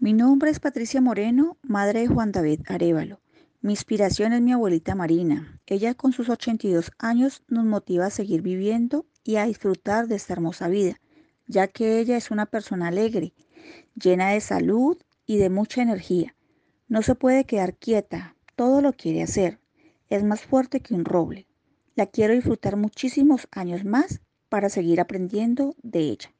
Mi 0.00 0.12
nombre 0.12 0.52
es 0.52 0.60
Patricia 0.60 1.00
Moreno, 1.00 1.58
madre 1.60 2.02
de 2.02 2.06
Juan 2.06 2.30
David 2.30 2.60
Arevalo. 2.68 3.20
Mi 3.62 3.72
inspiración 3.72 4.32
es 4.32 4.40
mi 4.40 4.52
abuelita 4.52 4.94
Marina. 4.94 5.60
Ella 5.66 5.94
con 5.94 6.12
sus 6.12 6.28
82 6.28 6.92
años 6.98 7.42
nos 7.48 7.64
motiva 7.64 8.06
a 8.06 8.10
seguir 8.10 8.40
viviendo 8.40 9.06
y 9.24 9.36
a 9.36 9.46
disfrutar 9.46 10.06
de 10.06 10.14
esta 10.14 10.34
hermosa 10.34 10.68
vida, 10.68 11.00
ya 11.48 11.66
que 11.66 11.98
ella 11.98 12.16
es 12.16 12.30
una 12.30 12.46
persona 12.46 12.86
alegre, 12.86 13.34
llena 14.00 14.30
de 14.30 14.40
salud 14.40 14.96
y 15.26 15.38
de 15.38 15.50
mucha 15.50 15.82
energía. 15.82 16.36
No 16.86 17.02
se 17.02 17.16
puede 17.16 17.44
quedar 17.44 17.74
quieta, 17.74 18.36
todo 18.54 18.80
lo 18.80 18.92
quiere 18.92 19.24
hacer. 19.24 19.58
Es 20.10 20.22
más 20.22 20.42
fuerte 20.42 20.78
que 20.78 20.94
un 20.94 21.04
roble. 21.04 21.48
La 21.96 22.06
quiero 22.06 22.34
disfrutar 22.34 22.76
muchísimos 22.76 23.48
años 23.50 23.84
más 23.84 24.20
para 24.48 24.68
seguir 24.68 25.00
aprendiendo 25.00 25.74
de 25.82 25.98
ella. 25.98 26.32